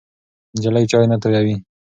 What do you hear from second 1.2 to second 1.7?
تویوي.